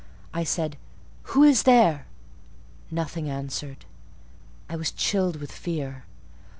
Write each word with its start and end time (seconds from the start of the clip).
I 0.33 0.43
said, 0.43 0.77
"Who 1.25 1.43
is 1.43 1.61
there?" 1.61 2.07
Nothing 2.89 3.29
answered. 3.29 3.85
I 4.67 4.75
was 4.75 4.89
chilled 4.91 5.35
with 5.35 5.51
fear. 5.51 6.05